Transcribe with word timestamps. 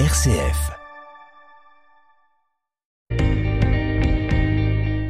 RCF. 0.00 0.72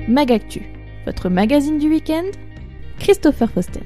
Magactu, 0.07 0.60
votre 1.07 1.30
magazine 1.30 1.79
du 1.79 1.88
week-end, 1.88 2.27
Christopher 2.99 3.49
Foster. 3.51 3.81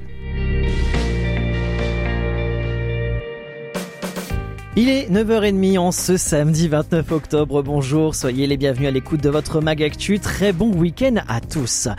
Il 4.81 4.87
est 4.87 5.11
9h30 5.11 5.77
en 5.77 5.91
ce 5.91 6.15
samedi 6.15 6.69
29 6.69 7.11
octobre. 7.11 7.61
Bonjour, 7.61 8.15
soyez 8.15 8.47
les 8.47 8.55
bienvenus 8.55 8.87
à 8.87 8.91
l'écoute 8.91 9.21
de 9.21 9.29
votre 9.29 9.59
Magactu. 9.59 10.19
Très 10.19 10.53
bon 10.53 10.71
week-end 10.73 11.15
à 11.27 11.41
tous. 11.41 11.89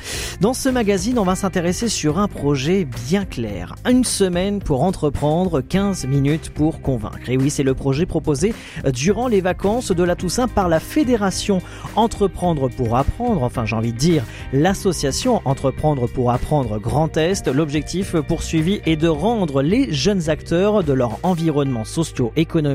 Dans 0.41 0.55
ce 0.55 0.70
magazine, 0.70 1.19
on 1.19 1.24
va 1.24 1.34
s'intéresser 1.34 1.91
sur 1.91 2.19
un 2.19 2.27
projet 2.27 2.87
bien 2.87 3.27
clair. 3.27 3.74
Une 3.87 4.02
semaine 4.05 4.61
pour 4.61 4.82
entreprendre, 4.82 5.61
15 5.61 6.06
minutes 6.06 6.48
pour 6.55 6.80
convaincre. 6.80 7.29
Et 7.29 7.37
oui, 7.37 7.51
c'est 7.51 7.64
le 7.64 7.74
projet 7.74 8.06
proposé 8.06 8.55
durant 8.95 9.28
les 9.28 9.42
vacances 9.42 9.92
de 9.92 10.02
la 10.02 10.16
Toussaint 10.16 10.48
par 10.48 10.70
la 10.70 10.80
Fédération 10.80 11.60
Entreprendre 11.97 12.70
pour 12.70 12.97
apprendre. 12.97 13.42
Enfin, 13.42 13.66
j'ai 13.66 13.77
envie 13.77 13.92
de 13.92 13.98
dire 13.98 14.24
l'association 14.55 15.42
Entreprendre 15.45 16.06
pour 16.06 16.30
apprendre 16.30 16.78
Grand 16.78 17.15
Est. 17.19 17.47
L'objectif 17.47 18.16
poursuivi 18.16 18.80
est 18.87 18.97
de 18.97 19.09
rendre 19.09 19.60
les 19.60 19.92
jeunes 19.92 20.30
acteurs 20.30 20.83
de 20.83 20.95
leur 20.95 21.19
environnement 21.23 21.84
socio-économique 21.84 22.70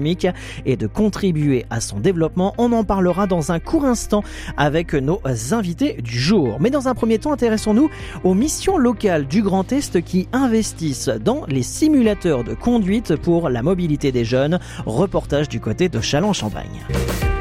et 0.66 0.76
de 0.76 0.88
contribuer 0.88 1.66
à 1.70 1.80
son 1.82 2.00
développement. 2.00 2.54
On 2.58 2.72
en 2.72 2.84
parlera 2.84 3.28
dans 3.28 3.52
un 3.52 3.60
court 3.60 3.86
instant 3.86 4.24
avec 4.58 4.94
nos 4.94 5.22
invités 5.52 6.02
du 6.02 6.18
jour. 6.18 6.58
Mais 6.60 6.70
dans 6.70 6.88
un 6.88 6.96
premier 6.96 7.20
temps, 7.20 7.34
intéressons-nous 7.34 7.90
aux 8.24 8.34
missions 8.34 8.78
locales 8.78 9.28
du 9.28 9.42
Grand 9.42 9.72
Est 9.72 10.02
qui 10.02 10.28
investissent 10.34 11.10
dans 11.10 11.46
les 11.48 11.64
simulateurs 11.64 12.44
de 12.44 12.54
conduite 12.54 13.16
pour 13.16 13.50
la 13.50 13.62
mobilité 13.62 14.12
des 14.12 14.26
jeunes. 14.26 14.60
Reportage 14.86 15.50
du 15.50 15.60
côté 15.60 15.90
de 15.90 16.02
Châlons-Champagne. 16.02 17.35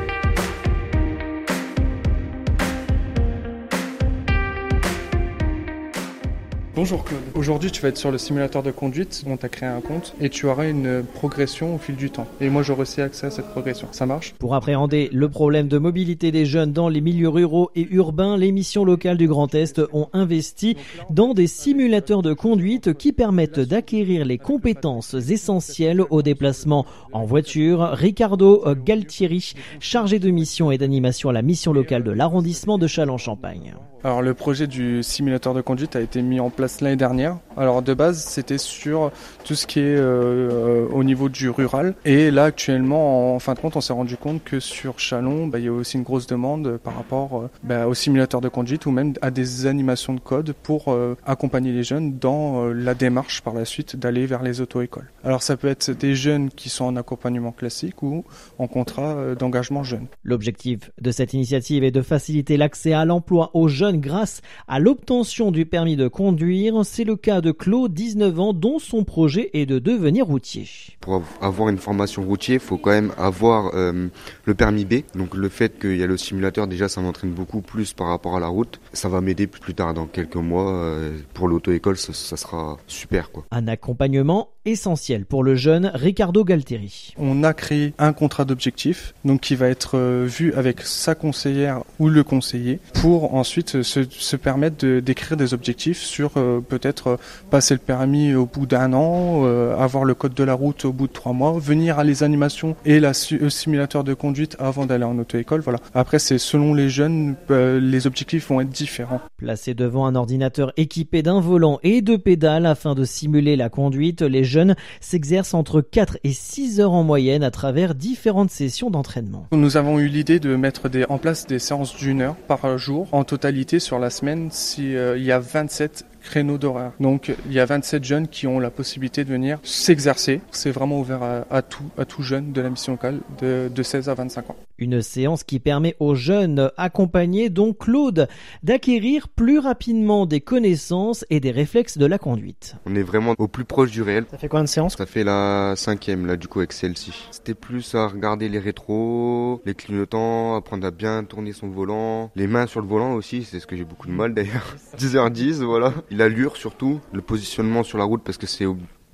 Bonjour 6.76 7.04
Claude. 7.04 7.20
Aujourd'hui, 7.36 7.70
tu 7.70 7.80
vas 7.80 7.88
être 7.90 7.96
sur 7.96 8.10
le 8.10 8.18
simulateur 8.18 8.64
de 8.64 8.72
conduite 8.72 9.22
dont 9.28 9.36
tu 9.36 9.46
as 9.46 9.48
créé 9.48 9.68
un 9.68 9.80
compte 9.80 10.12
et 10.20 10.28
tu 10.28 10.46
auras 10.46 10.68
une 10.68 11.04
progression 11.14 11.76
au 11.76 11.78
fil 11.78 11.94
du 11.94 12.10
temps. 12.10 12.26
Et 12.40 12.48
moi, 12.48 12.64
j'aurai 12.64 12.82
aussi 12.82 13.00
accès 13.00 13.28
à 13.28 13.30
cette 13.30 13.46
progression. 13.46 13.86
Ça 13.92 14.06
marche? 14.06 14.34
Pour 14.40 14.56
appréhender 14.56 15.08
le 15.12 15.28
problème 15.28 15.68
de 15.68 15.78
mobilité 15.78 16.32
des 16.32 16.44
jeunes 16.44 16.72
dans 16.72 16.88
les 16.88 17.00
milieux 17.00 17.28
ruraux 17.28 17.70
et 17.76 17.86
urbains, 17.92 18.36
les 18.36 18.50
missions 18.50 18.84
locales 18.84 19.18
du 19.18 19.28
Grand 19.28 19.54
Est 19.54 19.82
ont 19.92 20.08
investi 20.12 20.76
dans 21.10 21.32
des 21.32 21.46
simulateurs 21.46 22.22
de 22.22 22.32
conduite 22.32 22.92
qui 22.94 23.12
permettent 23.12 23.60
d'acquérir 23.60 24.24
les 24.24 24.38
compétences 24.38 25.14
essentielles 25.14 26.02
au 26.10 26.22
déplacement 26.22 26.86
en 27.12 27.24
voiture. 27.24 27.90
Ricardo 27.92 28.64
Galtieri, 28.84 29.54
chargé 29.78 30.18
de 30.18 30.30
mission 30.30 30.72
et 30.72 30.78
d'animation 30.78 31.28
à 31.28 31.32
la 31.32 31.42
mission 31.42 31.72
locale 31.72 32.02
de 32.02 32.10
l'arrondissement 32.10 32.78
de 32.78 32.88
Châlons-Champagne. 32.88 33.74
Alors 34.02 34.20
le 34.20 34.34
projet 34.34 34.66
du 34.66 35.02
simulateur 35.02 35.54
de 35.54 35.62
conduite 35.62 35.96
a 35.96 36.00
été 36.02 36.20
mis 36.20 36.38
en 36.38 36.50
place 36.50 36.63
l'année 36.80 36.96
dernière. 36.96 37.38
Alors 37.56 37.82
de 37.82 37.94
base 37.94 38.18
c'était 38.18 38.58
sur 38.58 39.10
tout 39.44 39.54
ce 39.54 39.66
qui 39.66 39.80
est 39.80 39.96
euh, 39.96 40.86
au 40.92 41.04
niveau 41.04 41.28
du 41.28 41.50
rural. 41.50 41.94
Et 42.04 42.30
là 42.30 42.44
actuellement 42.44 43.34
en 43.34 43.38
fin 43.38 43.54
de 43.54 43.60
compte 43.60 43.76
on 43.76 43.80
s'est 43.80 43.92
rendu 43.92 44.16
compte 44.16 44.42
que 44.44 44.60
sur 44.60 44.98
Chalon 44.98 45.46
bah, 45.46 45.58
il 45.58 45.66
y 45.66 45.68
a 45.68 45.72
aussi 45.72 45.96
une 45.96 46.02
grosse 46.02 46.26
demande 46.26 46.78
par 46.78 46.96
rapport 46.96 47.42
euh, 47.42 47.50
bah, 47.62 47.86
au 47.86 47.94
simulateur 47.94 48.40
de 48.40 48.48
conduite 48.48 48.86
ou 48.86 48.90
même 48.90 49.14
à 49.22 49.30
des 49.30 49.66
animations 49.66 50.14
de 50.14 50.20
code 50.20 50.52
pour 50.62 50.92
euh, 50.92 51.16
accompagner 51.26 51.72
les 51.72 51.82
jeunes 51.82 52.18
dans 52.18 52.66
la 52.66 52.94
démarche 52.94 53.42
par 53.42 53.54
la 53.54 53.64
suite 53.64 53.96
d'aller 53.96 54.26
vers 54.26 54.42
les 54.42 54.60
auto-écoles. 54.60 55.10
Alors 55.24 55.42
ça 55.42 55.56
peut 55.56 55.68
être 55.68 55.90
des 55.90 56.14
jeunes 56.14 56.50
qui 56.50 56.68
sont 56.68 56.84
en 56.84 56.96
accompagnement 56.96 57.52
classique 57.52 58.02
ou 58.02 58.24
en 58.58 58.66
contrat 58.66 59.34
d'engagement 59.38 59.82
jeune. 59.82 60.06
L'objectif 60.22 60.90
de 61.00 61.10
cette 61.10 61.34
initiative 61.34 61.84
est 61.84 61.90
de 61.90 62.02
faciliter 62.02 62.56
l'accès 62.56 62.92
à 62.92 63.04
l'emploi 63.04 63.50
aux 63.54 63.68
jeunes 63.68 64.00
grâce 64.00 64.40
à 64.68 64.78
l'obtention 64.78 65.50
du 65.50 65.66
permis 65.66 65.96
de 65.96 66.08
conduire. 66.08 66.53
C'est 66.84 67.04
le 67.04 67.16
cas 67.16 67.40
de 67.40 67.50
Claude, 67.50 67.92
19 67.92 68.38
ans, 68.38 68.52
dont 68.52 68.78
son 68.78 69.02
projet 69.02 69.50
est 69.54 69.66
de 69.66 69.80
devenir 69.80 70.26
routier. 70.26 70.68
Pour 71.00 71.22
avoir 71.40 71.68
une 71.68 71.78
formation 71.78 72.22
routier, 72.22 72.54
il 72.54 72.60
faut 72.60 72.76
quand 72.76 72.90
même 72.90 73.12
avoir 73.18 73.72
euh, 73.74 74.06
le 74.44 74.54
permis 74.54 74.84
B. 74.84 75.02
Donc 75.16 75.34
le 75.34 75.48
fait 75.48 75.78
qu'il 75.80 75.96
y 75.96 76.02
a 76.02 76.06
le 76.06 76.16
simulateur, 76.16 76.68
déjà, 76.68 76.88
ça 76.88 77.00
m'entraîne 77.00 77.32
beaucoup 77.32 77.60
plus 77.60 77.92
par 77.92 78.06
rapport 78.06 78.36
à 78.36 78.40
la 78.40 78.46
route. 78.46 78.78
Ça 78.92 79.08
va 79.08 79.20
m'aider 79.20 79.46
plus 79.48 79.74
tard, 79.74 79.94
dans 79.94 80.06
quelques 80.06 80.36
mois. 80.36 80.70
Euh, 80.72 81.18
pour 81.32 81.48
l'auto-école, 81.48 81.96
ça, 81.96 82.12
ça, 82.12 82.36
sera 82.36 82.78
super. 82.86 83.32
Quoi. 83.32 83.44
Un 83.50 83.66
accompagnement 83.66 84.50
essentiel 84.64 85.26
pour 85.26 85.42
le 85.42 85.56
jeune 85.56 85.90
Ricardo 85.92 86.44
Galtieri. 86.44 87.14
On 87.18 87.42
a 87.42 87.52
créé 87.52 87.92
un 87.98 88.12
contrat 88.12 88.44
d'objectif, 88.44 89.14
donc 89.24 89.40
qui 89.40 89.56
va 89.56 89.68
être 89.68 89.98
euh, 89.98 90.26
vu 90.26 90.54
avec 90.54 90.82
sa 90.82 91.14
conseillère 91.14 91.82
ou 91.98 92.08
le 92.08 92.22
conseiller, 92.24 92.78
pour 92.94 93.34
ensuite 93.34 93.82
se, 93.82 94.04
se 94.08 94.36
permettre 94.36 94.76
de 94.78 95.00
d'écrire 95.00 95.36
des 95.36 95.52
objectifs 95.54 96.00
sur 96.00 96.32
peut-être 96.60 97.08
euh, 97.08 97.16
passer 97.50 97.74
le 97.74 97.80
permis 97.80 98.34
au 98.34 98.46
bout 98.46 98.66
d'un 98.66 98.92
an, 98.92 99.42
euh, 99.44 99.76
avoir 99.76 100.04
le 100.04 100.14
code 100.14 100.34
de 100.34 100.44
la 100.44 100.54
route 100.54 100.84
au 100.84 100.92
bout 100.92 101.06
de 101.06 101.12
trois 101.12 101.32
mois, 101.32 101.52
venir 101.58 101.98
à 101.98 102.04
les 102.04 102.22
animations 102.22 102.76
et 102.84 103.00
la 103.00 103.12
le 103.30 103.50
simulateur 103.50 104.04
de 104.04 104.14
conduite 104.14 104.56
avant 104.58 104.86
d'aller 104.86 105.04
en 105.04 105.18
auto-école. 105.18 105.60
Voilà. 105.60 105.78
Après, 105.94 106.18
c'est 106.18 106.38
selon 106.38 106.74
les 106.74 106.88
jeunes, 106.88 107.36
les 107.48 108.06
objectifs 108.06 108.48
vont 108.48 108.60
être 108.60 108.70
différents. 108.70 109.20
Placé 109.36 109.74
devant 109.74 110.06
un 110.06 110.14
ordinateur 110.14 110.72
équipé 110.76 111.22
d'un 111.22 111.40
volant 111.40 111.78
et 111.82 112.02
de 112.02 112.16
pédales 112.16 112.66
afin 112.66 112.94
de 112.94 113.04
simuler 113.04 113.56
la 113.56 113.68
conduite, 113.68 114.22
les 114.22 114.44
jeunes 114.44 114.74
s'exercent 115.00 115.54
entre 115.54 115.80
4 115.80 116.18
et 116.24 116.32
6 116.32 116.80
heures 116.80 116.92
en 116.92 117.04
moyenne 117.04 117.42
à 117.42 117.50
travers 117.50 117.94
différentes 117.94 118.50
sessions 118.50 118.90
d'entraînement. 118.90 119.46
Nous 119.52 119.76
avons 119.76 119.98
eu 119.98 120.08
l'idée 120.08 120.40
de 120.40 120.56
mettre 120.56 120.88
des, 120.88 121.04
en 121.08 121.18
place 121.18 121.46
des 121.46 121.58
séances 121.58 121.96
d'une 121.96 122.20
heure 122.20 122.36
par 122.36 122.78
jour 122.78 123.08
en 123.12 123.24
totalité 123.24 123.78
sur 123.78 123.98
la 123.98 124.10
semaine 124.10 124.48
si 124.50 124.96
euh, 124.96 125.16
il 125.16 125.24
y 125.24 125.32
a 125.32 125.38
27 125.38 126.04
créneaux 126.24 126.58
d'horaire. 126.58 126.92
Donc 126.98 127.32
il 127.46 127.52
y 127.52 127.60
a 127.60 127.66
27 127.66 128.02
jeunes 128.02 128.28
qui 128.28 128.46
ont 128.46 128.58
la 128.58 128.70
possibilité 128.70 129.24
de 129.24 129.30
venir 129.30 129.58
s'exercer. 129.62 130.40
C'est 130.50 130.70
vraiment 130.70 130.98
ouvert 130.98 131.22
à, 131.22 131.44
à, 131.50 131.62
tout, 131.62 131.84
à 131.98 132.04
tout 132.04 132.22
jeune 132.22 132.52
de 132.52 132.60
la 132.60 132.70
mission 132.70 132.92
locale 132.92 133.20
de, 133.40 133.70
de 133.72 133.82
16 133.82 134.08
à 134.08 134.14
25 134.14 134.50
ans. 134.50 134.56
Une 134.78 135.02
séance 135.02 135.44
qui 135.44 135.60
permet 135.60 135.94
aux 136.00 136.14
jeunes 136.16 136.70
accompagnés, 136.76 137.48
dont 137.48 137.72
Claude, 137.72 138.26
d'acquérir 138.62 139.28
plus 139.28 139.58
rapidement 139.58 140.26
des 140.26 140.40
connaissances 140.40 141.24
et 141.30 141.38
des 141.38 141.52
réflexes 141.52 141.96
de 141.98 142.06
la 142.06 142.18
conduite. 142.18 142.74
On 142.86 142.96
est 142.96 143.02
vraiment 143.02 143.34
au 143.38 143.46
plus 143.46 143.64
proche 143.64 143.90
du 143.92 144.02
réel. 144.02 144.24
Ça 144.30 144.38
fait 144.38 144.48
combien 144.48 144.64
de 144.64 144.68
séances? 144.68 144.96
Ça 144.96 145.06
fait 145.06 145.24
la 145.24 145.74
cinquième 145.76 146.26
là 146.26 146.36
du 146.36 146.48
coup 146.48 146.58
avec 146.58 146.72
celle-ci. 146.72 147.12
C'était 147.30 147.54
plus 147.54 147.94
à 147.94 148.08
regarder 148.08 148.48
les 148.48 148.58
rétros, 148.58 149.62
les 149.64 149.74
clignotants, 149.74 150.56
apprendre 150.56 150.86
à 150.86 150.90
bien 150.90 151.22
tourner 151.24 151.52
son 151.52 151.68
volant, 151.68 152.30
les 152.34 152.46
mains 152.46 152.66
sur 152.66 152.80
le 152.80 152.88
volant 152.88 153.14
aussi, 153.14 153.44
c'est 153.44 153.60
ce 153.60 153.66
que 153.66 153.76
j'ai 153.76 153.84
beaucoup 153.84 154.08
de 154.08 154.12
mal 154.12 154.34
d'ailleurs. 154.34 154.76
10h10 154.98 155.62
voilà 155.62 155.92
l'allure 156.16 156.56
surtout, 156.56 157.00
le 157.12 157.20
positionnement 157.20 157.82
sur 157.82 157.98
la 157.98 158.04
route 158.04 158.22
parce 158.24 158.38
que 158.38 158.46
c'est 158.46 158.66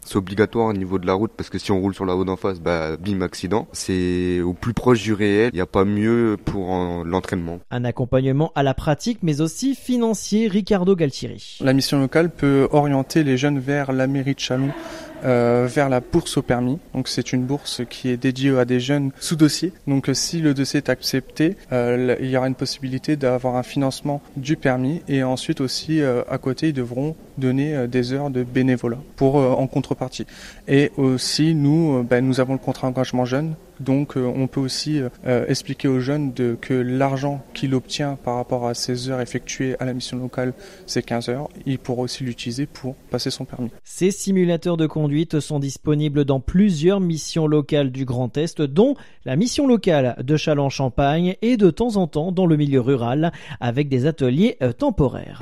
c'est 0.03 0.17
obligatoire 0.17 0.67
au 0.67 0.73
niveau 0.73 0.99
de 0.99 1.07
la 1.07 1.13
route 1.13 1.33
parce 1.37 1.51
que 1.51 1.59
si 1.59 1.73
on 1.73 1.81
roule 1.81 1.95
sur 1.95 2.07
la 2.07 2.15
route 2.15 2.29
en 2.29 2.37
face, 2.37 2.61
bah 2.61 2.97
bim 2.97 3.21
accident. 3.21 3.69
C'est 3.73 4.41
au 4.41 4.55
plus 4.55 4.73
proche 4.73 5.03
du 5.03 5.13
réel. 5.13 5.51
Il 5.53 5.57
n'y 5.57 5.61
a 5.61 5.67
pas 5.67 5.85
mieux 5.85 6.37
pour 6.45 6.75
l'entraînement. 7.05 7.61
Un 7.71 7.85
accompagnement 7.85 8.51
à 8.55 8.63
la 8.63 8.75
pratique, 8.75 9.19
mais 9.23 9.41
aussi 9.41 9.75
financier. 9.75 10.49
Ricardo 10.49 10.97
Galtieri. 10.97 11.59
La 11.61 11.73
mission 11.73 12.01
locale 12.01 12.31
peut 12.31 12.69
orienter 12.73 13.25
les 13.25 13.37
jeunes 13.37 13.59
vers 13.59 13.93
la 13.93 14.07
mairie 14.07 14.35
de 14.35 14.41
Chalon 14.41 14.71
euh, 15.25 15.67
vers 15.69 15.89
la 15.89 16.01
bourse 16.01 16.37
au 16.37 16.43
permis. 16.43 16.79
Donc 16.95 17.09
c'est 17.09 17.33
une 17.33 17.45
bourse 17.45 17.83
qui 17.89 18.09
est 18.09 18.17
dédiée 18.17 18.59
à 18.59 18.65
des 18.65 18.81
jeunes 18.81 19.11
sous 19.21 19.37
dossier. 19.37 19.73
Donc 19.87 20.09
euh, 20.09 20.15
si 20.15 20.41
le 20.41 20.55
dossier 20.55 20.79
est 20.79 20.89
accepté, 20.89 21.57
euh, 21.73 22.17
il 22.21 22.31
y 22.31 22.37
aura 22.37 22.49
une 22.49 22.55
possibilité 22.55 23.17
d'avoir 23.17 23.57
un 23.57 23.63
financement 23.63 24.23
du 24.37 24.57
permis 24.57 25.03
et 25.09 25.23
ensuite 25.23 25.61
aussi 25.61 26.01
à 26.03 26.39
côté 26.39 26.69
ils 26.69 26.73
devront 26.73 27.17
donner 27.39 27.87
des 27.89 28.13
heures 28.13 28.31
de 28.31 28.43
bénévolat 28.43 28.99
pour 29.17 29.37
en 29.37 29.67
contrepartie. 29.67 30.27
Et 30.69 30.91
aussi 30.97 31.55
nous, 31.55 32.03
ben, 32.03 32.25
nous 32.25 32.41
avons 32.41 32.55
le 32.55 32.59
contrat 32.59 32.89
engagement 32.89 33.25
jeune 33.25 33.55
donc 33.81 34.17
euh, 34.17 34.25
on 34.25 34.47
peut 34.47 34.61
aussi 34.61 35.01
euh, 35.27 35.47
expliquer 35.49 35.89
aux 35.89 36.01
jeunes 36.01 36.33
que 36.61 36.75
l'argent 36.75 37.43
qu'il 37.55 37.75
obtient 37.75 38.17
par 38.17 38.37
rapport 38.37 38.67
à 38.67 38.75
ces 38.75 39.09
heures 39.11 39.21
effectuées 39.21 39.77
à 39.81 39.85
la 39.85 39.95
mission 39.95 40.19
locale, 40.19 40.53
c'est 40.87 41.03
15 41.03 41.29
heures, 41.29 41.49
il 41.67 41.79
pourra 41.79 42.03
aussi 42.03 42.25
l'utiliser 42.25 42.67
pour 42.67 42.95
passer 43.11 43.31
son 43.31 43.45
permis. 43.45 43.71
Ces 43.85 44.11
simulateurs 44.11 44.77
de 44.77 44.87
conduite 44.87 45.41
sont 45.41 45.59
disponibles 45.59 46.25
dans 46.25 46.41
plusieurs 46.41 47.01
missions 47.01 47.47
locales 47.47 47.91
du 47.91 48.05
Grand 48.05 48.37
Est, 48.37 48.61
dont 48.63 48.95
la 49.25 49.37
mission 49.37 49.67
locale 49.67 50.17
de 50.23 50.37
Châlons-Champagne 50.37 51.37
et 51.43 51.57
de 51.57 51.71
temps 51.71 51.97
en 51.97 52.07
temps 52.07 52.33
dans 52.33 52.47
le 52.47 52.57
milieu 52.57 52.81
rural 52.81 53.33
avec 53.61 53.89
des 53.89 54.07
ateliers 54.07 54.57
euh, 54.63 54.73
temporaires. 54.73 55.41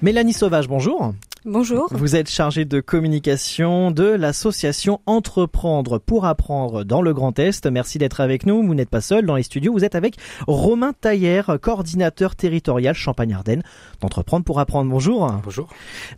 Mélanie 0.00 0.32
Sauvage, 0.32 0.68
bonjour. 0.68 1.12
Bonjour. 1.50 1.88
Vous 1.92 2.14
êtes 2.14 2.28
chargé 2.28 2.66
de 2.66 2.78
communication 2.80 3.90
de 3.90 4.04
l'association 4.04 5.00
Entreprendre 5.06 5.98
pour 5.98 6.26
apprendre 6.26 6.84
dans 6.84 7.00
le 7.00 7.14
Grand 7.14 7.38
Est. 7.38 7.64
Merci 7.64 7.96
d'être 7.96 8.20
avec 8.20 8.44
nous. 8.44 8.62
Vous 8.62 8.74
n'êtes 8.74 8.90
pas 8.90 9.00
seul 9.00 9.24
dans 9.24 9.34
les 9.34 9.42
studios. 9.42 9.72
Vous 9.72 9.82
êtes 9.82 9.94
avec 9.94 10.16
Romain 10.46 10.92
Taillère, 10.92 11.56
coordinateur 11.62 12.36
territorial 12.36 12.94
Champagne-Ardenne 12.94 13.62
d'Entreprendre 14.02 14.44
pour 14.44 14.60
apprendre. 14.60 14.90
Bonjour. 14.90 15.26
Bonjour. 15.42 15.68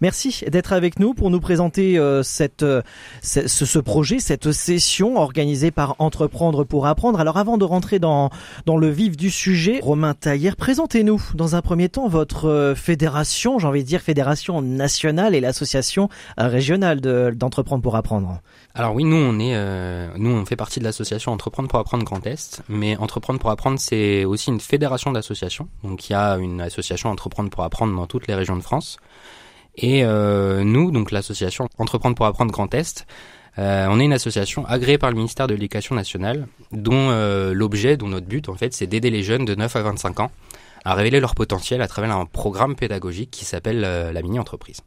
Merci 0.00 0.44
d'être 0.48 0.72
avec 0.72 0.98
nous 0.98 1.14
pour 1.14 1.30
nous 1.30 1.38
présenter 1.38 1.96
euh, 1.96 2.24
cette, 2.24 2.64
euh, 2.64 2.82
ce, 3.22 3.46
ce 3.46 3.78
projet, 3.78 4.18
cette 4.18 4.50
session 4.50 5.16
organisée 5.16 5.70
par 5.70 5.94
Entreprendre 6.00 6.64
pour 6.64 6.88
apprendre. 6.88 7.20
Alors 7.20 7.36
avant 7.36 7.56
de 7.56 7.64
rentrer 7.64 8.00
dans, 8.00 8.30
dans 8.66 8.76
le 8.76 8.88
vif 8.88 9.16
du 9.16 9.30
sujet, 9.30 9.78
Romain 9.80 10.14
Taillère, 10.14 10.56
présentez-nous 10.56 11.22
dans 11.36 11.54
un 11.54 11.62
premier 11.62 11.88
temps 11.88 12.08
votre 12.08 12.48
euh, 12.48 12.74
fédération, 12.74 13.60
j'ai 13.60 13.68
envie 13.68 13.84
de 13.84 13.88
dire 13.88 14.00
fédération 14.00 14.60
nationale 14.60 15.19
et 15.28 15.40
l'association 15.40 16.08
régionale 16.36 17.00
d'Entreprendre 17.00 17.82
pour 17.82 17.96
apprendre. 17.96 18.40
Alors 18.74 18.94
oui, 18.94 19.04
nous 19.04 19.16
on 19.16 19.38
est, 19.38 19.54
euh, 19.54 20.08
nous 20.16 20.44
fait 20.46 20.56
partie 20.56 20.80
de 20.80 20.84
l'association 20.84 21.32
Entreprendre 21.32 21.68
pour 21.68 21.78
apprendre 21.78 22.04
Grand 22.04 22.24
Est, 22.26 22.62
mais 22.68 22.96
Entreprendre 22.96 23.38
pour 23.40 23.50
apprendre 23.50 23.78
c'est 23.78 24.24
aussi 24.24 24.50
une 24.50 24.60
fédération 24.60 25.12
d'associations. 25.12 25.68
Donc 25.84 26.08
il 26.08 26.12
y 26.12 26.16
a 26.16 26.36
une 26.36 26.60
association 26.60 27.10
Entreprendre 27.10 27.50
pour 27.50 27.64
apprendre 27.64 27.94
dans 27.94 28.06
toutes 28.06 28.26
les 28.26 28.34
régions 28.34 28.56
de 28.56 28.62
France. 28.62 28.98
Et 29.76 30.04
euh, 30.04 30.64
nous, 30.64 30.90
donc 30.90 31.10
l'association 31.10 31.68
Entreprendre 31.78 32.16
pour 32.16 32.26
apprendre 32.26 32.52
Grand 32.52 32.72
Est, 32.74 33.06
euh, 33.58 33.86
on 33.90 33.98
est 33.98 34.04
une 34.04 34.12
association 34.12 34.64
agréée 34.66 34.98
par 34.98 35.10
le 35.10 35.16
ministère 35.16 35.46
de 35.46 35.54
l'Éducation 35.54 35.94
nationale, 35.94 36.46
dont 36.72 37.10
euh, 37.10 37.52
l'objet, 37.52 37.96
dont 37.96 38.08
notre 38.08 38.26
but 38.26 38.48
en 38.48 38.54
fait, 38.54 38.72
c'est 38.72 38.86
d'aider 38.86 39.10
les 39.10 39.22
jeunes 39.22 39.44
de 39.44 39.54
9 39.54 39.76
à 39.76 39.82
25 39.82 40.20
ans 40.20 40.30
à 40.84 40.94
révéler 40.94 41.20
leur 41.20 41.34
potentiel 41.34 41.82
à 41.82 41.88
travers 41.88 42.16
un 42.16 42.24
programme 42.24 42.74
pédagogique 42.74 43.30
qui 43.30 43.44
s'appelle 43.44 43.82
euh, 43.84 44.12
la 44.12 44.22
mini-entreprise. 44.22 44.80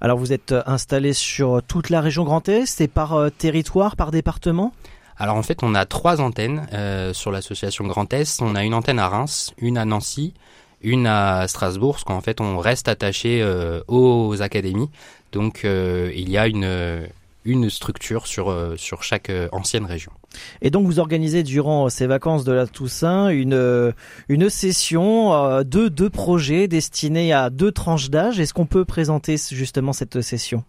Alors 0.00 0.18
vous 0.18 0.32
êtes 0.32 0.52
euh, 0.52 0.62
installé 0.66 1.12
sur 1.12 1.62
toute 1.66 1.90
la 1.90 2.00
région 2.00 2.24
Grand 2.24 2.48
Est 2.48 2.80
et 2.80 2.88
par 2.88 3.14
euh, 3.14 3.30
territoire, 3.30 3.96
par 3.96 4.10
département? 4.10 4.72
Alors 5.16 5.36
en 5.36 5.42
fait, 5.42 5.62
on 5.62 5.74
a 5.74 5.84
trois 5.84 6.20
antennes 6.20 6.66
euh, 6.72 7.12
sur 7.12 7.30
l'association 7.30 7.86
Grand 7.86 8.12
Est. 8.12 8.42
On 8.42 8.54
a 8.54 8.64
une 8.64 8.74
antenne 8.74 8.98
à 8.98 9.08
Reims, 9.08 9.52
une 9.58 9.78
à 9.78 9.84
Nancy, 9.84 10.34
une 10.80 11.06
à 11.06 11.46
Strasbourg, 11.48 11.94
parce 11.94 12.04
qu'en 12.04 12.20
fait, 12.20 12.40
on 12.40 12.58
reste 12.58 12.88
attaché 12.88 13.40
euh, 13.42 13.80
aux 13.88 14.42
académies. 14.42 14.90
Donc 15.30 15.64
euh, 15.64 16.10
il 16.14 16.28
y 16.30 16.38
a 16.38 16.46
une, 16.46 17.06
une 17.44 17.70
structure 17.70 18.26
sur, 18.26 18.50
euh, 18.50 18.76
sur 18.76 19.02
chaque 19.02 19.30
euh, 19.30 19.48
ancienne 19.52 19.84
région. 19.84 20.12
Et 20.60 20.70
donc 20.70 20.86
vous 20.86 20.98
organisez 20.98 21.42
durant 21.42 21.88
ces 21.88 22.06
vacances 22.06 22.44
de 22.44 22.52
la 22.52 22.66
Toussaint 22.66 23.28
une, 23.28 23.54
euh, 23.54 23.92
une 24.28 24.48
session 24.48 25.62
de 25.62 25.88
deux 25.88 26.10
projets 26.10 26.68
destinés 26.68 27.32
à 27.32 27.50
deux 27.50 27.72
tranches 27.72 28.10
d'âge. 28.10 28.40
Est-ce 28.40 28.54
qu'on 28.54 28.66
peut 28.66 28.84
présenter 28.84 29.36
justement 29.50 29.92
cette 29.92 30.20
session? 30.20 30.64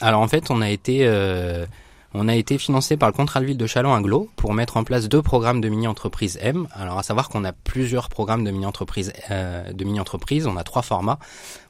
Alors 0.00 0.20
en 0.20 0.28
fait, 0.28 0.50
on 0.50 0.60
a 0.60 0.70
été 0.70 1.00
euh, 1.02 1.66
on 2.12 2.26
a 2.26 2.34
été 2.34 2.58
financé 2.58 2.96
par 2.96 3.08
le 3.08 3.12
contrat 3.12 3.40
de 3.40 3.46
ville 3.46 3.56
de 3.56 3.66
Chalon 3.66 3.94
Aglo 3.94 4.28
pour 4.34 4.52
mettre 4.52 4.76
en 4.76 4.84
place 4.84 5.08
deux 5.08 5.22
programmes 5.22 5.60
de 5.60 5.68
mini-entreprise 5.68 6.38
M. 6.42 6.66
Alors 6.74 6.98
à 6.98 7.04
savoir 7.04 7.28
qu'on 7.28 7.44
a 7.44 7.52
plusieurs 7.52 8.08
programmes 8.08 8.42
de 8.42 8.50
mini-entreprise 8.50 9.12
euh, 9.30 9.72
de 9.72 9.84
mini-entreprise, 9.84 10.46
on 10.46 10.56
a 10.56 10.64
trois 10.64 10.82
formats. 10.82 11.20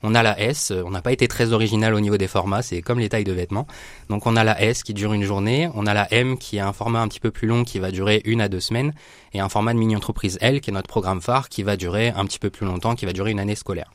On 0.02 0.14
a 0.14 0.22
la 0.22 0.40
S, 0.40 0.70
euh, 0.70 0.82
on 0.86 0.90
n'a 0.90 1.02
pas 1.02 1.12
été 1.12 1.28
très 1.28 1.52
original 1.52 1.92
au 1.94 2.00
niveau 2.00 2.16
des 2.16 2.26
formats, 2.26 2.62
c'est 2.62 2.80
comme 2.80 2.98
les 2.98 3.10
tailles 3.10 3.24
de 3.24 3.32
vêtements. 3.32 3.66
Donc 4.08 4.26
on 4.26 4.34
a 4.34 4.42
la 4.42 4.62
S 4.62 4.82
qui 4.82 4.94
dure 4.94 5.12
une 5.12 5.24
journée, 5.24 5.68
on 5.74 5.86
a 5.86 5.92
la 5.92 6.10
M 6.12 6.38
qui 6.38 6.58
a 6.58 6.66
un 6.66 6.72
format 6.72 7.00
un 7.00 7.08
petit 7.08 7.20
peu 7.20 7.30
plus 7.30 7.46
long 7.46 7.64
qui 7.64 7.78
va 7.78 7.90
durer 7.90 8.22
une 8.24 8.40
à 8.40 8.48
deux 8.48 8.60
semaines 8.60 8.94
et 9.34 9.40
un 9.40 9.50
format 9.50 9.74
de 9.74 9.78
mini-entreprise 9.78 10.38
L 10.40 10.62
qui 10.62 10.70
est 10.70 10.72
notre 10.72 10.88
programme 10.88 11.20
phare 11.20 11.50
qui 11.50 11.62
va 11.62 11.76
durer 11.76 12.08
un 12.16 12.24
petit 12.24 12.38
peu 12.38 12.48
plus 12.48 12.64
longtemps, 12.64 12.94
qui 12.94 13.04
va 13.04 13.12
durer 13.12 13.30
une 13.30 13.40
année 13.40 13.56
scolaire. 13.56 13.92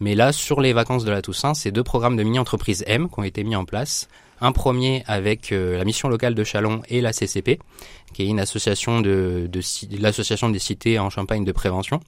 Mais 0.00 0.14
là, 0.14 0.32
sur 0.32 0.60
les 0.60 0.72
vacances 0.72 1.04
de 1.04 1.10
la 1.10 1.22
Toussaint, 1.22 1.54
c'est 1.54 1.70
deux 1.70 1.84
programmes 1.84 2.16
de 2.16 2.22
mini-entreprise 2.22 2.82
M 2.88 3.08
qui 3.08 3.20
ont 3.20 3.22
été 3.22 3.44
mis 3.44 3.54
en 3.54 3.64
place. 3.64 4.08
Un 4.44 4.50
premier 4.50 5.04
avec 5.06 5.52
euh, 5.52 5.78
la 5.78 5.84
mission 5.84 6.08
locale 6.08 6.34
de 6.34 6.42
Chalon 6.42 6.82
et 6.88 7.00
la 7.00 7.12
CCP, 7.12 7.60
qui 8.12 8.28
est 8.28 8.34
l'association 8.34 9.00
des 9.00 10.58
cités 10.58 10.98
en 10.98 11.10
Champagne 11.10 11.44
de 11.44 11.52
prévention. 11.52 12.00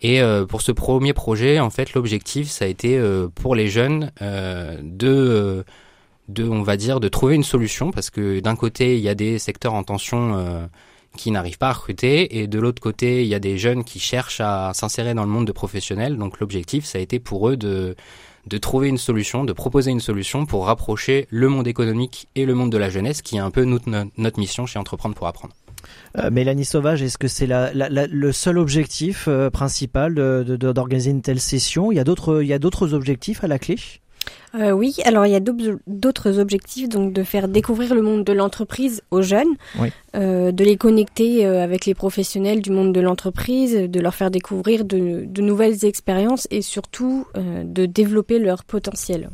Et 0.00 0.20
euh, 0.20 0.44
pour 0.44 0.60
ce 0.60 0.72
premier 0.72 1.12
projet, 1.12 1.60
en 1.60 1.70
fait, 1.70 1.94
l'objectif, 1.94 2.48
ça 2.50 2.64
a 2.64 2.68
été 2.68 2.98
euh, 2.98 3.28
pour 3.32 3.54
les 3.54 3.68
jeunes 3.68 4.10
de, 4.82 5.64
trouver 7.10 7.36
une 7.36 7.44
solution, 7.44 7.92
parce 7.92 8.10
que 8.10 8.40
d'un 8.40 8.56
côté, 8.56 8.96
il 8.96 9.00
y 9.00 9.08
a 9.08 9.14
des 9.14 9.38
secteurs 9.38 9.74
en 9.74 9.84
tension 9.84 10.68
qui 11.16 11.30
n'arrivent 11.30 11.58
pas 11.58 11.68
à 11.68 11.74
recruter, 11.74 12.40
et 12.40 12.48
de 12.48 12.58
l'autre 12.58 12.82
côté, 12.82 13.22
il 13.22 13.28
y 13.28 13.36
a 13.36 13.38
des 13.38 13.56
jeunes 13.56 13.84
qui 13.84 14.00
cherchent 14.00 14.40
à 14.40 14.72
s'insérer 14.74 15.14
dans 15.14 15.22
le 15.22 15.30
monde 15.30 15.46
de 15.46 15.52
professionnels. 15.52 16.16
Donc 16.16 16.40
l'objectif, 16.40 16.86
ça 16.86 16.98
a 16.98 17.00
été 17.00 17.20
pour 17.20 17.48
eux 17.48 17.56
de 17.56 17.94
de 18.46 18.58
trouver 18.58 18.88
une 18.88 18.98
solution, 18.98 19.44
de 19.44 19.52
proposer 19.52 19.90
une 19.90 20.00
solution 20.00 20.46
pour 20.46 20.66
rapprocher 20.66 21.26
le 21.30 21.48
monde 21.48 21.66
économique 21.66 22.28
et 22.34 22.44
le 22.44 22.54
monde 22.54 22.70
de 22.70 22.78
la 22.78 22.90
jeunesse, 22.90 23.22
qui 23.22 23.36
est 23.36 23.40
un 23.40 23.50
peu 23.50 23.64
notre, 23.64 24.38
mission 24.38 24.66
chez 24.66 24.78
Entreprendre 24.78 25.14
pour 25.14 25.26
apprendre. 25.26 25.54
Euh, 26.18 26.30
Mélanie 26.30 26.64
Sauvage, 26.64 27.02
est-ce 27.02 27.18
que 27.18 27.28
c'est 27.28 27.48
le 27.48 28.32
seul 28.32 28.58
objectif 28.58 29.26
euh, 29.28 29.50
principal 29.50 30.14
d'organiser 30.14 31.10
une 31.10 31.22
telle 31.22 31.40
session? 31.40 31.92
Il 31.92 31.96
y 31.96 32.00
a 32.00 32.04
d'autres 32.58 32.94
objectifs 32.94 33.44
à 33.44 33.48
la 33.48 33.58
clé? 33.58 33.76
Euh, 34.54 34.70
oui, 34.72 34.96
alors 35.04 35.24
il 35.26 35.32
y 35.32 35.34
a 35.34 35.40
d'autres 35.40 36.38
objectifs, 36.38 36.88
donc 36.88 37.12
de 37.12 37.22
faire 37.22 37.48
découvrir 37.48 37.94
le 37.94 38.02
monde 38.02 38.22
de 38.24 38.32
l'entreprise 38.32 39.02
aux 39.10 39.22
jeunes, 39.22 39.54
Oui. 39.80 39.88
euh, 40.14 40.52
de 40.52 40.62
les 40.64 40.76
connecter 40.76 41.46
euh, 41.46 41.62
avec 41.64 41.86
les 41.86 41.94
professionnels 41.94 42.60
du 42.60 42.70
monde 42.70 42.92
de 42.92 43.00
l'entreprise, 43.00 43.74
de 43.74 44.00
leur 44.00 44.14
faire 44.14 44.30
découvrir 44.30 44.84
de, 44.84 45.24
de 45.26 45.42
nouvelles 45.42 45.84
expériences 45.86 46.46
et 46.50 46.60
surtout 46.60 47.26
euh, 47.36 47.64
de 47.64 47.86
développer 47.86 48.38
leur 48.38 48.64
potentiel. 48.64 49.30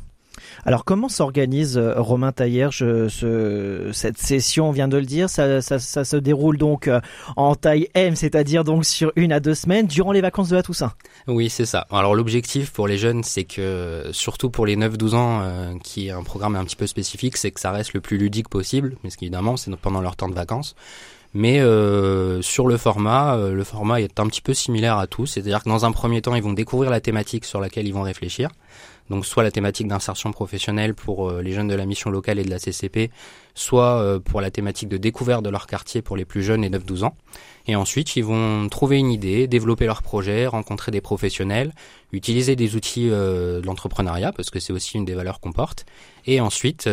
Alors 0.65 0.85
comment 0.85 1.09
s'organise 1.09 1.79
euh, 1.79 1.95
Romain 1.97 2.33
ce, 2.39 3.91
cette 3.93 4.19
session 4.19 4.69
On 4.69 4.73
vient 4.73 4.89
de 4.89 4.97
le 4.97 5.05
dire, 5.05 5.31
ça, 5.31 5.61
se 5.61 6.17
déroule 6.17 6.59
donc 6.59 6.89
euh, 6.89 7.01
en 7.37 7.55
taille 7.55 7.89
M, 7.95 8.17
c'est-à-dire 8.17 8.65
donc 8.65 8.85
sur 8.85 9.13
une 9.17 9.33
à 9.33 9.41
deux 9.41 9.55
semaines 9.55 9.87
durant 9.87 10.13
les 10.13 10.21
vacances 10.21 10.49
de 10.49 10.57
la 10.57 10.63
Toussaint. 10.63 10.93
Oui, 11.27 11.49
c'est 11.49 11.67
ça. 11.67 11.87
Alors 11.91 12.15
l'objectif 12.15 12.71
pour 12.73 12.89
les 12.89 12.99
jeunes, 12.99 13.25
c'est 13.25 13.45
que, 13.45 14.09
surtout 14.13 14.51
pour 14.51 14.67
les 14.67 14.77
9-12 14.77 15.15
ans, 15.15 15.41
euh, 15.43 15.73
qui 15.83 16.09
est 16.09 16.11
un 16.11 16.23
programme 16.23 16.57
un 16.57 16.65
petit 16.65 16.77
peu 16.77 16.87
spécifique, 16.87 17.37
c'est 17.37 17.51
que 17.51 17.61
ça 17.61 17.71
reste 17.71 17.93
le 17.95 18.01
plus 18.01 18.19
ludique 18.19 18.49
possible, 18.49 18.97
mais 19.05 19.11
évidemment, 19.21 19.57
c'est 19.57 19.75
pendant 19.77 20.01
leur 20.01 20.17
temps 20.17 20.29
de 20.29 20.35
vacances. 20.35 20.75
Mais 21.35 21.59
sur 22.41 22.67
le 22.67 22.77
format, 22.79 23.37
le 23.37 23.63
format 23.63 24.01
est 24.01 24.19
un 24.19 24.27
petit 24.29 24.41
peu 24.41 24.55
similaire 24.55 24.97
à 24.97 25.07
tous, 25.07 25.27
c'est-à-dire 25.27 25.63
que 25.63 25.69
dans 25.69 25.85
un 25.85 25.93
premier 25.93 26.23
temps, 26.23 26.35
ils 26.35 26.43
vont 26.43 26.55
découvrir 26.55 26.91
la 26.91 27.01
thématique 27.01 27.45
sur 27.45 27.61
laquelle 27.61 27.87
ils 27.87 27.93
vont 27.93 28.03
réfléchir. 28.03 28.49
Donc 29.11 29.25
soit 29.25 29.43
la 29.43 29.51
thématique 29.51 29.89
d'insertion 29.89 30.33
professionnelle 30.33 30.95
pour 30.95 31.31
euh, 31.31 31.43
les 31.43 31.53
jeunes 31.53 31.69
de 31.69 31.75
la 31.75 31.87
mission 31.87 32.11
locale 32.11 32.39
et 32.39 32.45
de 32.45 32.51
la 32.51 32.59
CCP, 32.59 33.11
soit 33.55 34.01
euh, 34.01 34.19
pour 34.19 34.41
la 34.41 34.51
thématique 34.51 34.89
de 34.89 34.97
découverte 34.97 35.43
de 35.43 35.51
leur 35.51 35.67
quartier 35.67 36.03
pour 36.03 36.17
les 36.17 36.25
plus 36.25 36.43
jeunes 36.43 36.65
et 36.65 36.71
9-12 36.71 37.05
ans. 37.05 37.17
Et 37.67 37.77
ensuite, 37.77 38.17
ils 38.17 38.25
vont 38.25 38.69
trouver 38.69 38.99
une 38.99 39.11
idée, 39.11 39.47
développer 39.47 39.87
leur 39.87 40.03
projet, 40.03 40.47
rencontrer 40.47 40.91
des 40.91 41.01
professionnels, 41.01 41.73
utiliser 42.13 42.57
des 42.57 42.77
outils 42.77 43.09
euh, 43.11 43.61
de 43.61 43.67
l'entrepreneuriat, 43.67 44.33
parce 44.33 44.51
que 44.51 44.61
c'est 44.61 44.73
aussi 44.73 44.97
une 44.97 45.05
des 45.05 45.15
valeurs 45.15 45.41
qu'on 45.41 45.53
porte, 45.53 45.87
et 46.27 46.41
ensuite 46.41 46.89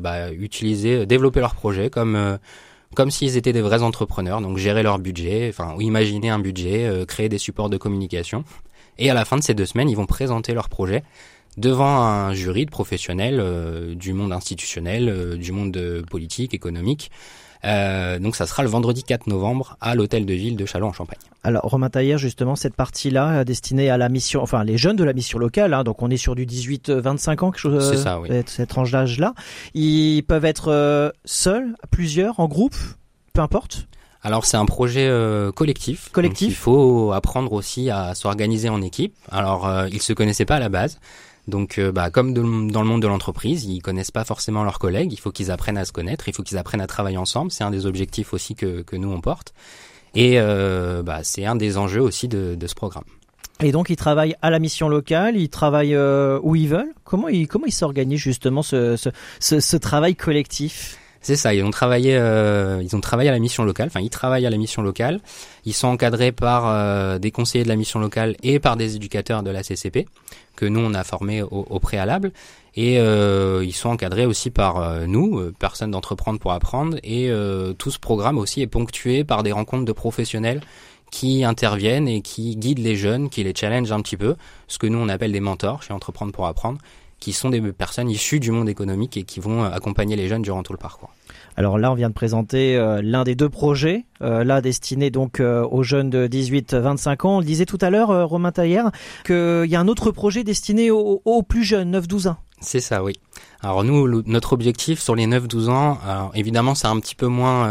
bah, 0.00 0.32
utiliser, 0.32 1.06
développer 1.06 1.40
leur 1.40 1.54
projet 1.54 1.90
comme 1.90 2.38
comme 2.94 3.10
s'ils 3.10 3.36
étaient 3.36 3.52
des 3.52 3.60
vrais 3.60 3.82
entrepreneurs, 3.82 4.40
donc 4.40 4.58
gérer 4.58 4.82
leur 4.82 4.98
budget, 4.98 5.48
enfin 5.48 5.74
ou 5.76 5.80
imaginer 5.80 6.30
un 6.30 6.38
budget, 6.38 7.04
créer 7.06 7.28
des 7.28 7.38
supports 7.38 7.68
de 7.68 7.76
communication. 7.76 8.44
Et 8.98 9.10
à 9.10 9.14
la 9.14 9.24
fin 9.24 9.36
de 9.36 9.42
ces 9.42 9.54
deux 9.54 9.66
semaines, 9.66 9.90
ils 9.90 9.96
vont 9.96 10.06
présenter 10.06 10.54
leur 10.54 10.68
projet 10.68 11.02
devant 11.56 12.02
un 12.02 12.32
jury 12.34 12.66
de 12.66 12.70
professionnels 12.70 13.38
euh, 13.40 13.94
du 13.94 14.12
monde 14.12 14.32
institutionnel, 14.32 15.08
euh, 15.08 15.36
du 15.36 15.52
monde 15.52 15.76
euh, 15.76 16.02
politique, 16.02 16.54
économique. 16.54 17.10
Euh, 17.64 18.18
donc 18.18 18.36
ça 18.36 18.46
sera 18.46 18.62
le 18.62 18.68
vendredi 18.68 19.02
4 19.02 19.26
novembre 19.26 19.76
à 19.80 19.94
l'hôtel 19.94 20.26
de 20.26 20.34
ville 20.34 20.56
de 20.56 20.66
Châlons 20.66 20.88
en 20.88 20.92
Champagne. 20.92 21.18
Alors 21.42 21.62
Romain 21.62 21.90
Taillère, 21.90 22.18
justement, 22.18 22.54
cette 22.54 22.74
partie-là 22.74 23.40
euh, 23.40 23.44
destinée 23.44 23.90
à 23.90 23.96
la 23.96 24.08
mission, 24.08 24.42
enfin 24.42 24.62
les 24.62 24.76
jeunes 24.78 24.96
de 24.96 25.04
la 25.04 25.12
mission 25.12 25.38
locale, 25.38 25.74
hein, 25.74 25.82
donc 25.82 26.02
on 26.02 26.10
est 26.10 26.16
sur 26.16 26.34
du 26.34 26.46
18-25 26.46 27.44
ans, 27.44 27.50
quelque 27.50 27.58
chose, 27.58 27.90
C'est 27.90 28.02
ça, 28.02 28.20
oui. 28.20 28.28
cette, 28.46 28.68
tranche 28.68 28.90
d'âge-là. 28.90 29.34
Ils 29.74 30.22
peuvent 30.22 30.44
être 30.44 30.68
euh, 30.68 31.10
seuls, 31.24 31.74
plusieurs, 31.90 32.40
en 32.40 32.46
groupe, 32.46 32.76
peu 33.32 33.40
importe? 33.40 33.86
Alors 34.22 34.44
c'est 34.44 34.56
un 34.56 34.66
projet 34.66 35.06
euh, 35.06 35.52
collectif. 35.52 36.10
Collectif. 36.10 36.48
Il 36.48 36.54
faut 36.54 37.12
apprendre 37.12 37.52
aussi 37.52 37.90
à 37.90 38.14
s'organiser 38.14 38.68
en 38.68 38.82
équipe. 38.82 39.14
Alors 39.30 39.68
euh, 39.68 39.88
ils 39.92 40.02
se 40.02 40.12
connaissaient 40.12 40.44
pas 40.44 40.56
à 40.56 40.60
la 40.60 40.68
base. 40.68 40.98
Donc 41.48 41.78
euh, 41.78 41.92
bah, 41.92 42.10
comme 42.10 42.32
dans 42.34 42.82
le 42.82 42.88
monde 42.88 43.02
de 43.02 43.06
l'entreprise, 43.06 43.64
ils 43.64 43.80
connaissent 43.80 44.10
pas 44.10 44.24
forcément 44.24 44.64
leurs 44.64 44.78
collègues. 44.78 45.12
Il 45.12 45.18
faut 45.18 45.30
qu'ils 45.30 45.50
apprennent 45.50 45.78
à 45.78 45.84
se 45.84 45.92
connaître. 45.92 46.28
Il 46.28 46.34
faut 46.34 46.42
qu'ils 46.42 46.58
apprennent 46.58 46.80
à 46.80 46.86
travailler 46.86 47.18
ensemble. 47.18 47.50
C'est 47.50 47.64
un 47.64 47.70
des 47.70 47.86
objectifs 47.86 48.32
aussi 48.32 48.54
que, 48.54 48.84
nous 48.96 49.10
on 49.10 49.20
porte. 49.20 49.54
Et 50.14 50.40
euh, 50.40 51.02
bah, 51.02 51.20
c'est 51.22 51.44
un 51.44 51.56
des 51.56 51.78
enjeux 51.78 52.00
aussi 52.00 52.26
de, 52.26 52.56
ce 52.66 52.74
programme. 52.74 53.04
Et 53.60 53.72
donc 53.72 53.88
ils 53.90 53.96
travaillent 53.96 54.36
à 54.42 54.50
la 54.50 54.58
mission 54.58 54.88
locale, 54.88 55.36
ils 55.36 55.48
travaillent 55.48 55.94
euh, 55.94 56.38
où 56.42 56.56
ils 56.56 56.68
veulent. 56.68 56.92
Comment 57.04 57.28
ils 57.28 57.46
comment 57.48 57.66
s'organisent 57.68 58.20
justement 58.20 58.62
ce 58.62 59.76
travail 59.76 60.14
collectif? 60.16 60.98
C'est 61.26 61.34
ça, 61.34 61.52
ils 61.52 61.64
ont 61.64 61.72
travaillé, 61.72 62.16
euh, 62.16 62.80
ils 62.84 62.94
ont 62.94 63.00
travaillé 63.00 63.28
à 63.28 63.32
la 63.32 63.40
mission 63.40 63.64
locale. 63.64 63.88
Enfin, 63.88 63.98
ils 63.98 64.10
travaillent 64.10 64.46
à 64.46 64.50
la 64.50 64.56
mission 64.56 64.80
locale. 64.80 65.18
Ils 65.64 65.74
sont 65.74 65.88
encadrés 65.88 66.30
par 66.30 66.68
euh, 66.68 67.18
des 67.18 67.32
conseillers 67.32 67.64
de 67.64 67.68
la 67.68 67.74
mission 67.74 67.98
locale 67.98 68.36
et 68.44 68.60
par 68.60 68.76
des 68.76 68.94
éducateurs 68.94 69.42
de 69.42 69.50
la 69.50 69.64
CCP 69.64 70.06
que 70.54 70.66
nous 70.66 70.78
on 70.78 70.94
a 70.94 71.02
formés 71.02 71.42
au, 71.42 71.66
au 71.68 71.80
préalable. 71.80 72.30
Et 72.76 73.00
euh, 73.00 73.64
ils 73.64 73.74
sont 73.74 73.88
encadrés 73.88 74.24
aussi 74.24 74.50
par 74.50 74.76
euh, 74.76 75.06
nous, 75.06 75.40
euh, 75.40 75.52
personnes 75.58 75.90
d'entreprendre 75.90 76.38
pour 76.38 76.52
apprendre. 76.52 76.96
Et 77.02 77.28
tout 77.76 77.90
ce 77.90 77.98
programme 77.98 78.38
aussi 78.38 78.62
est 78.62 78.68
ponctué 78.68 79.24
par 79.24 79.42
des 79.42 79.50
rencontres 79.50 79.84
de 79.84 79.92
professionnels 79.92 80.60
qui 81.10 81.42
interviennent 81.42 82.06
et 82.06 82.20
qui 82.20 82.56
guident 82.56 82.78
les 82.78 82.94
jeunes, 82.94 83.30
qui 83.30 83.42
les 83.42 83.52
challengent 83.52 83.90
un 83.90 84.00
petit 84.00 84.16
peu, 84.16 84.36
ce 84.68 84.78
que 84.78 84.86
nous 84.86 84.98
on 84.98 85.08
appelle 85.08 85.32
des 85.32 85.40
mentors 85.40 85.82
chez 85.82 85.92
Entreprendre 85.92 86.32
pour 86.32 86.46
apprendre, 86.46 86.78
qui 87.20 87.32
sont 87.32 87.50
des 87.50 87.60
personnes 87.72 88.10
issues 88.10 88.40
du 88.40 88.50
monde 88.50 88.68
économique 88.68 89.16
et 89.16 89.22
qui 89.24 89.40
vont 89.40 89.64
accompagner 89.64 90.16
les 90.16 90.28
jeunes 90.28 90.42
durant 90.42 90.62
tout 90.62 90.72
le 90.72 90.78
parcours. 90.78 91.10
Alors 91.56 91.78
là, 91.78 91.90
on 91.90 91.94
vient 91.94 92.10
de 92.10 92.14
présenter 92.14 92.76
euh, 92.76 93.00
l'un 93.02 93.24
des 93.24 93.34
deux 93.34 93.48
projets, 93.48 94.04
euh, 94.20 94.44
là 94.44 94.60
destiné 94.60 95.10
donc 95.10 95.40
euh, 95.40 95.66
aux 95.70 95.82
jeunes 95.82 96.10
de 96.10 96.26
18-25 96.26 97.26
ans. 97.26 97.36
On 97.36 97.38
le 97.38 97.46
disait 97.46 97.64
tout 97.64 97.78
à 97.80 97.88
l'heure, 97.88 98.28
Romain 98.28 98.52
Taillère, 98.52 98.90
qu'il 99.24 99.64
y 99.66 99.74
a 99.74 99.80
un 99.80 99.88
autre 99.88 100.10
projet 100.10 100.44
destiné 100.44 100.90
aux, 100.90 101.22
aux 101.24 101.42
plus 101.42 101.64
jeunes, 101.64 101.96
9-12 101.98 102.28
ans. 102.28 102.36
C'est 102.60 102.80
ça, 102.80 103.02
oui. 103.02 103.14
Alors 103.60 103.84
nous, 103.84 104.22
notre 104.26 104.52
objectif 104.52 105.00
sur 105.00 105.14
les 105.14 105.26
9-12 105.26 105.68
ans, 105.68 105.98
évidemment, 106.34 106.74
c'est 106.74 106.86
un 106.86 106.98
petit 107.00 107.14
peu 107.14 107.26
moins 107.26 107.64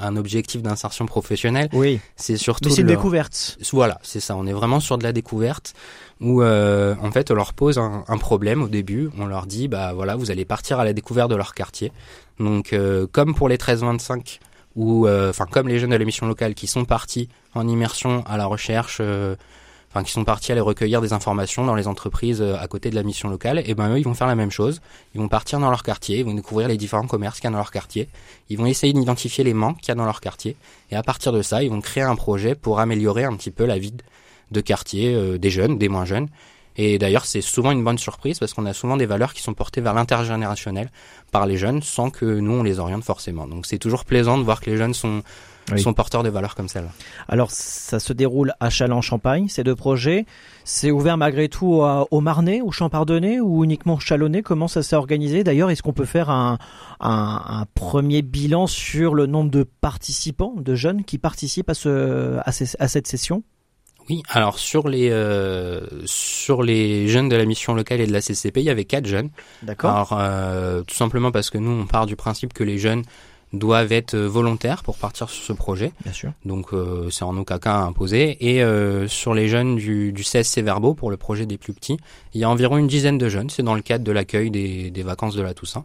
un 0.00 0.16
objectif 0.16 0.62
d'insertion 0.62 1.06
professionnelle. 1.06 1.68
Oui. 1.72 2.00
C'est 2.16 2.36
surtout. 2.36 2.68
Mais 2.68 2.74
c'est 2.74 2.80
une 2.82 2.86
découverte. 2.86 3.58
Voilà, 3.72 3.98
c'est 4.02 4.20
ça. 4.20 4.36
On 4.36 4.46
est 4.46 4.52
vraiment 4.52 4.80
sur 4.80 4.96
de 4.96 5.02
la 5.02 5.12
découverte 5.12 5.74
où 6.20 6.42
en 6.42 7.10
fait 7.10 7.30
on 7.30 7.34
leur 7.34 7.52
pose 7.52 7.78
un, 7.78 8.04
un, 8.06 8.18
problème 8.18 8.62
au 8.62 8.68
début. 8.68 9.10
On 9.18 9.26
leur 9.26 9.46
dit 9.46 9.68
bah 9.68 9.92
voilà, 9.92 10.16
vous 10.16 10.30
allez 10.30 10.44
partir 10.44 10.78
à 10.78 10.84
la 10.84 10.92
découverte 10.92 11.30
de 11.30 11.36
leur 11.36 11.54
quartier. 11.54 11.92
Donc, 12.40 12.72
euh, 12.72 13.06
comme 13.12 13.34
pour 13.34 13.48
les 13.48 13.58
13-25, 13.58 14.40
ou 14.74 15.06
euh, 15.06 15.30
enfin 15.30 15.46
comme 15.46 15.68
les 15.68 15.78
jeunes 15.78 15.90
de 15.90 15.96
la 15.96 16.04
mission 16.04 16.26
locale 16.26 16.54
qui 16.54 16.66
sont 16.66 16.84
partis 16.84 17.28
en 17.54 17.68
immersion 17.68 18.24
à 18.26 18.36
la 18.38 18.46
recherche, 18.46 18.98
euh, 19.00 19.36
enfin 19.90 20.04
qui 20.04 20.12
sont 20.12 20.24
partis 20.24 20.52
aller 20.52 20.60
recueillir 20.60 21.00
des 21.00 21.12
informations 21.12 21.64
dans 21.64 21.74
les 21.74 21.88
entreprises 21.88 22.42
à 22.42 22.66
côté 22.68 22.90
de 22.90 22.94
la 22.94 23.02
mission 23.02 23.28
locale, 23.28 23.62
et 23.66 23.74
ben 23.74 23.92
eux 23.92 23.98
ils 23.98 24.04
vont 24.04 24.14
faire 24.14 24.26
la 24.26 24.36
même 24.36 24.50
chose. 24.50 24.80
Ils 25.14 25.20
vont 25.20 25.28
partir 25.28 25.58
dans 25.58 25.70
leur 25.70 25.82
quartier, 25.82 26.20
ils 26.20 26.24
vont 26.24 26.34
découvrir 26.34 26.68
les 26.68 26.76
différents 26.76 27.06
commerces 27.06 27.40
qu'il 27.40 27.44
y 27.44 27.48
a 27.48 27.50
dans 27.50 27.58
leur 27.58 27.72
quartier. 27.72 28.08
Ils 28.48 28.58
vont 28.58 28.66
essayer 28.66 28.92
d'identifier 28.92 29.44
les 29.44 29.54
manques 29.54 29.78
qu'il 29.78 29.88
y 29.88 29.92
a 29.92 29.96
dans 29.96 30.04
leur 30.04 30.20
quartier, 30.20 30.56
et 30.90 30.96
à 30.96 31.02
partir 31.02 31.32
de 31.32 31.42
ça, 31.42 31.62
ils 31.62 31.70
vont 31.70 31.80
créer 31.80 32.04
un 32.04 32.16
projet 32.16 32.54
pour 32.54 32.80
améliorer 32.80 33.24
un 33.24 33.36
petit 33.36 33.50
peu 33.50 33.66
la 33.66 33.78
vie 33.78 33.94
de 34.50 34.60
quartier 34.60 35.38
des 35.38 35.50
jeunes, 35.50 35.78
des 35.78 35.88
moins 35.88 36.04
jeunes, 36.04 36.28
et 36.76 36.98
d'ailleurs, 36.98 37.26
c'est 37.26 37.40
souvent 37.40 37.72
une 37.72 37.84
bonne 37.84 37.98
surprise 37.98 38.38
parce 38.38 38.54
qu'on 38.54 38.64
a 38.66 38.72
souvent 38.72 38.96
des 38.96 39.06
valeurs 39.06 39.34
qui 39.34 39.42
sont 39.42 39.54
portées 39.54 39.80
vers 39.80 39.92
l'intergénérationnel 39.92 40.90
par 41.30 41.46
les 41.46 41.56
jeunes 41.56 41.82
sans 41.82 42.10
que 42.10 42.24
nous, 42.24 42.52
on 42.52 42.62
les 42.62 42.78
oriente 42.78 43.04
forcément. 43.04 43.46
Donc 43.46 43.66
c'est 43.66 43.78
toujours 43.78 44.04
plaisant 44.04 44.38
de 44.38 44.44
voir 44.44 44.60
que 44.60 44.70
les 44.70 44.76
jeunes 44.76 44.94
sont, 44.94 45.22
sont 45.76 45.94
porteurs 45.94 46.22
de 46.22 46.28
valeurs 46.28 46.54
comme 46.54 46.68
celle-là. 46.68 46.90
Alors 47.28 47.50
ça 47.50 48.00
se 48.00 48.12
déroule 48.12 48.52
à 48.60 48.70
Châlons-Champagne, 48.70 49.48
ces 49.48 49.62
deux 49.62 49.76
projets. 49.76 50.26
C'est 50.64 50.90
ouvert 50.90 51.16
malgré 51.16 51.48
tout 51.48 51.82
au 52.10 52.20
Marnais, 52.20 52.60
au 52.60 52.70
Champardonnais 52.70 53.40
ou 53.40 53.64
uniquement 53.64 53.98
Chalonnais? 53.98 54.42
Comment 54.42 54.68
ça 54.68 54.82
s'est 54.82 54.96
organisé? 54.96 55.44
D'ailleurs, 55.44 55.70
est-ce 55.70 55.82
qu'on 55.82 55.92
peut 55.92 56.04
faire 56.04 56.30
un, 56.30 56.58
un, 57.00 57.42
un, 57.46 57.66
premier 57.74 58.22
bilan 58.22 58.66
sur 58.66 59.14
le 59.14 59.26
nombre 59.26 59.50
de 59.50 59.62
participants, 59.62 60.54
de 60.56 60.74
jeunes 60.74 61.04
qui 61.04 61.18
participent 61.18 61.70
à, 61.70 61.74
ce, 61.74 62.38
à, 62.38 62.50
à 62.78 62.88
cette 62.88 63.06
session? 63.06 63.42
Oui, 64.08 64.22
alors 64.28 64.58
sur 64.58 64.88
les 64.88 65.10
euh, 65.10 65.86
sur 66.04 66.62
les 66.62 67.06
jeunes 67.06 67.28
de 67.28 67.36
la 67.36 67.44
mission 67.44 67.74
locale 67.74 68.00
et 68.00 68.06
de 68.06 68.12
la 68.12 68.20
CCP, 68.20 68.60
il 68.60 68.64
y 68.64 68.70
avait 68.70 68.84
quatre 68.84 69.06
jeunes. 69.06 69.30
D'accord. 69.62 69.90
Alors 69.90 70.18
euh, 70.18 70.82
tout 70.82 70.96
simplement 70.96 71.30
parce 71.30 71.48
que 71.48 71.58
nous 71.58 71.70
on 71.70 71.86
part 71.86 72.06
du 72.06 72.16
principe 72.16 72.52
que 72.52 72.64
les 72.64 72.76
jeunes 72.76 73.04
doivent 73.52 73.92
être 73.92 74.16
volontaires 74.16 74.82
pour 74.82 74.96
partir 74.96 75.28
sur 75.28 75.44
ce 75.44 75.52
projet. 75.52 75.92
Bien 76.04 76.12
sûr. 76.12 76.32
Donc 76.44 76.72
euh, 76.72 77.10
c'est 77.10 77.24
en 77.24 77.36
aucun 77.36 77.58
cas 77.58 77.76
imposé. 77.76 78.36
Et 78.40 78.62
euh, 78.62 79.08
sur 79.08 79.34
les 79.34 79.48
jeunes 79.48 79.76
du, 79.76 80.12
du 80.12 80.22
CSC 80.22 80.62
Verbo 80.62 80.94
pour 80.94 81.10
le 81.10 81.16
projet 81.16 81.46
des 81.46 81.58
plus 81.58 81.72
petits, 81.72 81.98
il 82.34 82.40
y 82.40 82.44
a 82.44 82.50
environ 82.50 82.78
une 82.78 82.86
dizaine 82.86 83.18
de 83.18 83.28
jeunes. 83.28 83.50
C'est 83.50 83.62
dans 83.62 83.74
le 83.74 83.82
cadre 83.82 84.04
de 84.04 84.12
l'accueil 84.12 84.50
des, 84.50 84.90
des 84.90 85.02
vacances 85.02 85.34
de 85.34 85.42
la 85.42 85.54
Toussaint. 85.54 85.84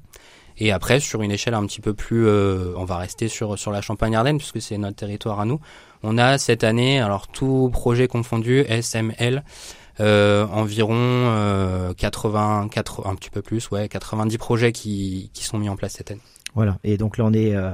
Et 0.57 0.71
après, 0.71 0.99
sur 0.99 1.21
une 1.21 1.31
échelle 1.31 1.53
un 1.53 1.65
petit 1.65 1.81
peu 1.81 1.93
plus, 1.93 2.27
euh, 2.27 2.73
on 2.77 2.85
va 2.85 2.97
rester 2.97 3.27
sur 3.27 3.57
sur 3.59 3.71
la 3.71 3.81
Champagne-Ardenne 3.81 4.37
puisque 4.37 4.61
c'est 4.61 4.77
notre 4.77 4.95
territoire 4.95 5.39
à 5.39 5.45
nous. 5.45 5.59
On 6.03 6.17
a 6.17 6.37
cette 6.37 6.63
année, 6.63 6.99
alors 6.99 7.27
tout 7.27 7.69
projet 7.73 8.07
confondu, 8.07 8.63
SML, 8.69 9.43
euh, 9.99 10.45
environ 10.47 10.95
euh, 10.97 11.93
80, 11.93 12.69
80, 12.69 13.09
un 13.09 13.15
petit 13.15 13.29
peu 13.29 13.41
plus, 13.41 13.69
ouais, 13.71 13.89
90 13.89 14.37
projets 14.37 14.71
qui, 14.71 15.29
qui 15.33 15.43
sont 15.43 15.57
mis 15.57 15.67
en 15.67 15.75
place 15.75 15.93
cette 15.93 16.11
année. 16.11 16.21
Voilà. 16.55 16.77
Et 16.83 16.97
donc 16.97 17.17
là, 17.17 17.25
on 17.25 17.33
est 17.33 17.55
euh, 17.55 17.71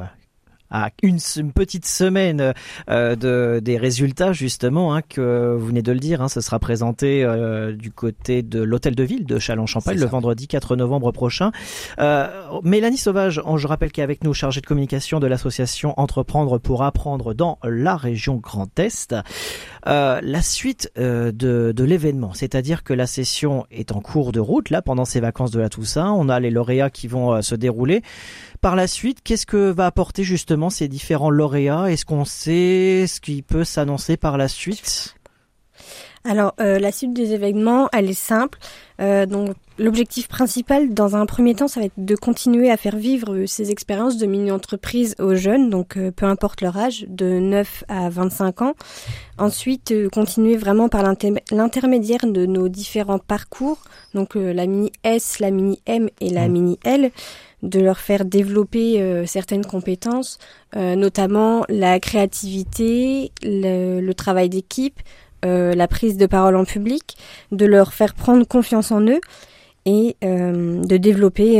à 0.72 0.90
une, 1.04 1.20
petite 1.54 1.86
semaine 1.86 2.54
euh, 2.90 3.16
de, 3.16 3.60
des 3.60 3.78
résultats 3.78 4.32
justement 4.32 4.96
hein, 4.96 5.02
que 5.02 5.56
vous 5.60 5.68
venez 5.68 5.82
de 5.82 5.92
le 5.92 6.00
dire. 6.00 6.22
Hein, 6.22 6.30
ce 6.30 6.42
sera 6.42 6.60
présenté 6.60 7.24
euh, 7.24 7.74
du 7.74 7.92
côté 7.92 8.42
de 8.42 8.62
l'hôtel 8.62 8.96
de 8.96 9.04
ville 9.04 9.26
de 9.26 9.38
Châlons-Champagne 9.38 10.00
le 10.00 10.06
vendredi 10.06 10.48
4 10.48 10.78
novembre 10.78 11.12
prochain. 11.12 11.52
Euh, 12.00 12.28
Mélanie 12.64 12.98
Sauvage, 12.98 13.42
je 13.58 13.68
rappelle 13.68 13.92
qu'avec 13.92 14.12
avec 14.12 14.26
nous 14.26 14.34
chargée 14.34 14.60
de 14.60 14.66
communication 14.66 15.22
de 15.22 15.28
l'association 15.28 15.98
Entreprendre 15.98 16.58
pour 16.58 16.84
apprendre 16.84 17.34
dans 17.34 17.60
la 17.64 17.96
région 17.96 18.36
Grand 18.36 18.78
Est. 18.78 19.16
la 19.86 20.42
suite 20.42 20.92
de, 20.98 21.32
de 21.32 21.84
l'événement, 21.84 22.34
c'est-à-dire 22.34 22.84
que 22.84 22.94
la 22.94 23.08
session 23.08 23.66
est 23.72 23.94
en 23.94 24.02
cours 24.02 24.34
de 24.34 24.42
route 24.42 24.70
là 24.70 24.82
pendant 24.82 25.06
ces 25.06 25.22
vacances 25.22 25.52
de 25.52 25.62
la 25.62 25.70
Toussaint. 25.70 26.12
On 26.12 26.28
a 26.28 26.42
les 26.42 26.50
lauréats 26.52 26.90
qui 26.90 27.08
vont 27.08 27.42
se 27.42 27.56
dérouler. 27.56 28.02
Par 28.62 28.76
la 28.76 28.86
suite, 28.86 29.22
qu'est-ce 29.24 29.48
que 29.48 29.72
va 29.72 29.88
apporter 29.88 30.24
justement 30.24 30.70
ces 30.70 30.88
différents 30.88 31.32
lauréats? 31.32 31.92
Est-ce 31.92 32.06
qu'on 32.06 32.26
sait 32.26 33.06
ce 33.08 33.20
qui 33.20 33.42
peut 33.42 33.64
s'annoncer 33.64 34.18
par 34.18 34.38
la 34.38 34.48
suite? 34.48 35.16
Alors, 36.24 36.54
euh, 36.60 36.78
la 36.78 36.92
suite 36.92 37.14
des 37.14 37.34
événements, 37.34 37.90
elle 37.92 38.08
est 38.08 38.14
simple. 38.14 38.60
Euh, 39.00 39.26
donc, 39.26 39.56
l'objectif 39.80 40.28
principal, 40.28 40.94
dans 40.94 41.16
un 41.16 41.26
premier 41.26 41.56
temps, 41.56 41.68
ça 41.68 41.80
va 41.80 41.88
être 41.88 41.98
de 41.98 42.16
continuer 42.16 42.70
à 42.70 42.78
faire 42.78 42.96
vivre 42.96 43.46
ces 43.48 43.72
expériences 43.72 44.18
de 44.18 44.28
mini-entreprise 44.28 45.16
aux 45.18 45.34
jeunes, 45.34 45.72
donc 45.72 45.98
euh, 45.98 46.12
peu 46.12 46.28
importe 46.28 46.62
leur 46.62 46.78
âge, 46.78 47.08
de 47.10 47.40
9 47.40 47.86
à 47.88 48.10
25 48.12 48.62
ans. 48.62 48.74
Ensuite, 49.40 49.92
continuer 50.12 50.56
vraiment 50.56 50.88
par 50.88 51.02
l'intermédiaire 51.52 52.28
de 52.28 52.46
nos 52.46 52.70
différents 52.70 53.18
parcours, 53.18 53.80
donc 54.14 54.36
la 54.36 54.68
mini 54.68 54.92
S, 55.04 55.40
la 55.40 55.50
mini 55.50 55.82
M 55.88 56.10
et 56.20 56.30
la 56.30 56.48
mmh. 56.48 56.52
mini 56.52 56.80
L 56.84 57.12
de 57.64 57.80
leur 57.80 58.00
faire 58.00 58.26
développer 58.26 59.02
euh, 59.02 59.26
certaines 59.26 59.66
compétences, 59.66 60.40
euh, 60.76 60.96
notamment 60.96 61.64
la 61.70 62.00
créativité, 62.00 63.32
le, 63.44 64.12
travail 64.14 64.50
d'équipe, 64.50 65.00
euh, 65.46 65.74
la 65.74 65.88
prise 65.88 66.18
de 66.18 66.26
parole 66.26 66.56
en 66.56 66.66
public, 66.66 67.18
de 67.52 67.66
leur 67.66 67.94
faire 67.94 68.14
prendre 68.14 68.46
confiance 68.48 68.92
en 68.92 69.02
eux 69.02 69.22
et 69.86 70.16
de 70.22 70.98
développer 70.98 71.60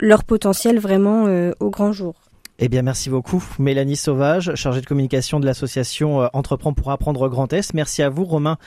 leur 0.00 0.24
potentiel 0.24 0.80
vraiment 0.80 1.52
au 1.60 1.70
grand 1.70 1.92
jour. 1.92 2.23
Eh 2.60 2.68
bien, 2.68 2.82
merci 2.82 3.10
beaucoup, 3.10 3.44
Mélanie 3.58 3.96
Sauvage, 3.96 4.54
chargée 4.54 4.80
de 4.80 4.86
communication 4.86 5.40
de 5.40 5.46
l'association 5.46 6.22
euh, 6.22 6.28
Entreprendre 6.34 6.76
pour 6.76 6.92
apprendre 6.92 7.28
Grand 7.28 7.52
Est. 7.52 7.74
Merci 7.74 8.00
à 8.00 8.10
vous, 8.10 8.24
Romain 8.24 8.58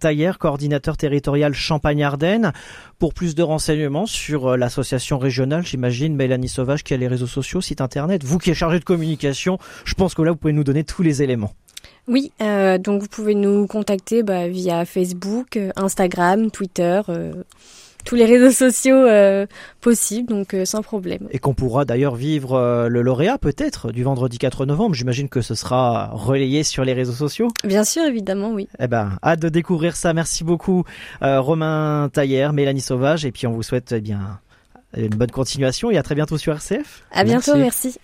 Tailler, 0.00 0.32
coordinateur 0.36 0.96
territorial 0.96 1.54
Champagne-Ardenne. 1.54 2.52
Pour 2.98 3.14
plus 3.14 3.36
de 3.36 3.44
renseignements 3.44 4.06
sur 4.06 4.48
euh, 4.48 4.56
l'association 4.56 5.18
régionale, 5.18 5.64
j'imagine, 5.64 6.16
Mélanie 6.16 6.48
Sauvage 6.48 6.82
qui 6.82 6.92
a 6.92 6.96
les 6.96 7.06
réseaux 7.06 7.28
sociaux, 7.28 7.60
site 7.60 7.80
internet. 7.80 8.24
Vous 8.24 8.38
qui 8.38 8.50
êtes 8.50 8.56
chargée 8.56 8.80
de 8.80 8.84
communication, 8.84 9.58
je 9.84 9.94
pense 9.94 10.16
que 10.16 10.22
là, 10.22 10.32
vous 10.32 10.36
pouvez 10.36 10.52
nous 10.52 10.64
donner 10.64 10.82
tous 10.82 11.04
les 11.04 11.22
éléments. 11.22 11.52
Oui, 12.08 12.32
euh, 12.42 12.78
donc 12.78 13.00
vous 13.00 13.08
pouvez 13.08 13.36
nous 13.36 13.68
contacter 13.68 14.24
bah, 14.24 14.48
via 14.48 14.84
Facebook, 14.84 15.56
Instagram, 15.76 16.50
Twitter 16.50 17.00
tous 18.06 18.14
les 18.14 18.24
réseaux 18.24 18.50
sociaux 18.50 18.96
euh, 18.96 19.46
possibles, 19.80 20.28
donc 20.28 20.54
euh, 20.54 20.64
sans 20.64 20.80
problème. 20.80 21.28
Et 21.32 21.38
qu'on 21.38 21.52
pourra 21.52 21.84
d'ailleurs 21.84 22.14
vivre 22.14 22.54
euh, 22.54 22.88
le 22.88 23.02
lauréat 23.02 23.36
peut-être 23.36 23.92
du 23.92 24.04
vendredi 24.04 24.38
4 24.38 24.64
novembre. 24.64 24.94
J'imagine 24.94 25.28
que 25.28 25.42
ce 25.42 25.54
sera 25.54 26.10
relayé 26.12 26.62
sur 26.62 26.84
les 26.84 26.94
réseaux 26.94 27.12
sociaux. 27.12 27.48
Bien 27.64 27.84
sûr, 27.84 28.04
évidemment, 28.04 28.52
oui. 28.52 28.68
Eh 28.78 28.86
ben, 28.86 29.18
hâte 29.22 29.40
de 29.40 29.48
découvrir 29.48 29.96
ça. 29.96 30.14
Merci 30.14 30.44
beaucoup, 30.44 30.84
Romain 31.20 32.08
Taillère, 32.12 32.52
Mélanie 32.52 32.80
Sauvage, 32.80 33.24
et 33.24 33.32
puis 33.32 33.46
on 33.46 33.52
vous 33.52 33.64
souhaite 33.64 33.92
eh 33.92 34.00
bien 34.00 34.38
une 34.96 35.08
bonne 35.08 35.30
continuation 35.30 35.90
et 35.90 35.98
à 35.98 36.02
très 36.02 36.14
bientôt 36.14 36.38
sur 36.38 36.54
RCF. 36.54 37.02
À 37.12 37.24
bientôt, 37.24 37.56
merci. 37.56 37.98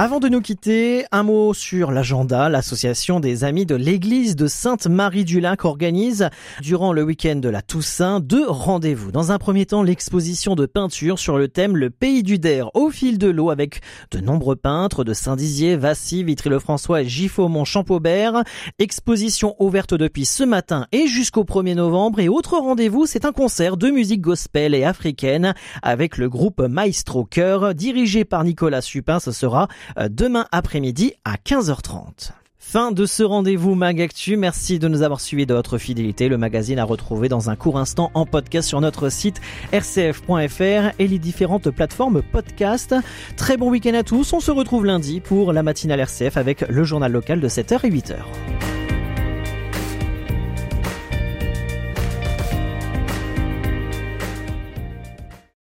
Avant 0.00 0.20
de 0.20 0.28
nous 0.28 0.40
quitter, 0.40 1.06
un 1.10 1.24
mot 1.24 1.52
sur 1.52 1.90
l'agenda. 1.90 2.48
L'association 2.48 3.18
des 3.18 3.42
amis 3.42 3.66
de 3.66 3.74
l'église 3.74 4.36
de 4.36 4.46
Sainte-Marie-du-Lac 4.46 5.64
organise, 5.64 6.30
durant 6.62 6.92
le 6.92 7.02
week-end 7.02 7.34
de 7.34 7.48
la 7.48 7.62
Toussaint, 7.62 8.20
deux 8.20 8.48
rendez-vous. 8.48 9.10
Dans 9.10 9.32
un 9.32 9.38
premier 9.38 9.66
temps, 9.66 9.82
l'exposition 9.82 10.54
de 10.54 10.66
peinture 10.66 11.18
sur 11.18 11.36
le 11.36 11.48
thème 11.48 11.76
Le 11.76 11.90
pays 11.90 12.22
du 12.22 12.38
Der 12.38 12.70
au 12.76 12.90
fil 12.90 13.18
de 13.18 13.26
l'eau 13.26 13.50
avec 13.50 13.80
de 14.12 14.20
nombreux 14.20 14.54
peintres 14.54 15.02
de 15.02 15.12
Saint-Dizier, 15.12 15.74
Vassy, 15.74 16.22
Vitry-le-François 16.22 17.02
et 17.02 17.08
Giffaumont 17.08 17.64
Champaubert. 17.64 18.44
Exposition 18.78 19.56
ouverte 19.58 19.94
depuis 19.94 20.26
ce 20.26 20.44
matin 20.44 20.86
et 20.92 21.08
jusqu'au 21.08 21.42
1er 21.42 21.74
novembre. 21.74 22.20
Et 22.20 22.28
autre 22.28 22.56
rendez-vous, 22.56 23.06
c'est 23.06 23.24
un 23.24 23.32
concert 23.32 23.76
de 23.76 23.90
musique 23.90 24.20
gospel 24.20 24.76
et 24.76 24.84
africaine 24.84 25.54
avec 25.82 26.18
le 26.18 26.28
groupe 26.28 26.60
Maestro 26.60 27.24
Chœur 27.24 27.74
dirigé 27.74 28.24
par 28.24 28.44
Nicolas 28.44 28.80
Supin. 28.80 29.18
Ce 29.18 29.32
sera 29.32 29.66
demain 29.96 30.46
après-midi 30.52 31.14
à 31.24 31.36
15h30. 31.36 32.32
Fin 32.70 32.92
de 32.92 33.06
ce 33.06 33.22
rendez-vous 33.22 33.74
Magactu. 33.74 34.36
Merci 34.36 34.78
de 34.78 34.88
nous 34.88 35.00
avoir 35.00 35.22
suivis 35.22 35.46
de 35.46 35.54
votre 35.54 35.78
fidélité. 35.78 36.28
Le 36.28 36.36
magazine 36.36 36.78
a 36.78 36.84
retrouvé 36.84 37.30
dans 37.30 37.48
un 37.48 37.56
court 37.56 37.78
instant 37.78 38.10
en 38.12 38.26
podcast 38.26 38.68
sur 38.68 38.82
notre 38.82 39.08
site 39.08 39.40
rcf.fr 39.72 40.92
et 40.98 41.08
les 41.08 41.18
différentes 41.18 41.70
plateformes 41.70 42.20
podcast. 42.20 42.94
Très 43.38 43.56
bon 43.56 43.70
week-end 43.70 43.94
à 43.94 44.02
tous. 44.02 44.34
On 44.34 44.40
se 44.40 44.50
retrouve 44.50 44.84
lundi 44.84 45.20
pour 45.20 45.54
la 45.54 45.62
matinale 45.62 46.00
RCF 46.00 46.36
avec 46.36 46.60
le 46.68 46.84
journal 46.84 47.10
local 47.10 47.40
de 47.40 47.48
7h 47.48 47.86
et 47.86 47.90
8h. 47.90 48.77